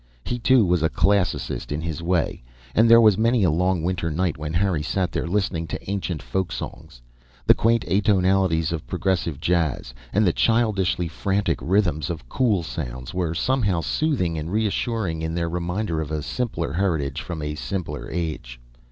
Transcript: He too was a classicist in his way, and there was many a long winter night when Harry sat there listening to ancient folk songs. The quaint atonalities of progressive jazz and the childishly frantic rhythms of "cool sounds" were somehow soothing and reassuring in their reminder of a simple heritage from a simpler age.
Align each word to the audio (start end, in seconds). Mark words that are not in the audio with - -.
He 0.23 0.39
too 0.39 0.65
was 0.65 0.81
a 0.81 0.89
classicist 0.89 1.71
in 1.71 1.79
his 1.79 2.01
way, 2.01 2.41
and 2.73 2.89
there 2.89 2.99
was 2.99 3.19
many 3.19 3.43
a 3.43 3.51
long 3.51 3.83
winter 3.83 4.09
night 4.09 4.35
when 4.35 4.51
Harry 4.53 4.81
sat 4.81 5.11
there 5.11 5.27
listening 5.27 5.67
to 5.67 5.91
ancient 5.91 6.23
folk 6.23 6.51
songs. 6.51 7.03
The 7.45 7.53
quaint 7.53 7.85
atonalities 7.87 8.71
of 8.71 8.87
progressive 8.87 9.39
jazz 9.39 9.93
and 10.11 10.25
the 10.25 10.33
childishly 10.33 11.07
frantic 11.07 11.59
rhythms 11.61 12.09
of 12.09 12.27
"cool 12.27 12.63
sounds" 12.63 13.13
were 13.13 13.35
somehow 13.35 13.81
soothing 13.81 14.39
and 14.39 14.51
reassuring 14.51 15.21
in 15.21 15.35
their 15.35 15.47
reminder 15.49 16.01
of 16.01 16.09
a 16.09 16.23
simple 16.23 16.73
heritage 16.73 17.21
from 17.21 17.43
a 17.43 17.53
simpler 17.53 18.09
age. 18.09 18.59